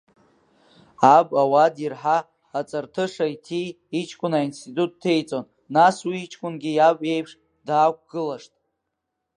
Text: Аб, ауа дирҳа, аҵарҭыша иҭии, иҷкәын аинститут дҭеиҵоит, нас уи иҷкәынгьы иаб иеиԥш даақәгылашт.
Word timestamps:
Аб, 1.17 1.27
ауа 1.41 1.65
дирҳа, 1.75 2.17
аҵарҭыша 2.59 3.25
иҭии, 3.33 3.69
иҷкәын 3.99 4.33
аинститут 4.39 4.91
дҭеиҵоит, 4.95 5.47
нас 5.75 5.97
уи 6.07 6.17
иҷкәынгьы 6.23 6.71
иаб 6.73 6.99
иеиԥш 7.03 7.31
даақәгылашт. 7.67 8.53